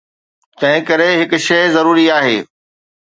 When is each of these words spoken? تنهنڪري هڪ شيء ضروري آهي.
تنهنڪري 0.59 1.09
هڪ 1.19 1.31
شيء 1.47 1.67
ضروري 1.75 2.05
آهي. 2.17 2.37